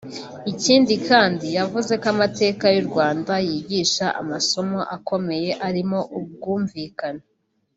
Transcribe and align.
Ikindi 0.51 0.93
kandi 1.09 1.45
yavuze 1.57 1.91
ko 2.01 2.05
amateka 2.13 2.65
y’u 2.75 2.85
Rwanda 2.89 3.33
yigisha 3.47 4.05
amasomo 4.21 4.79
akomeye 4.95 5.49
arimo 5.67 5.99
ubwumvikane 6.17 7.23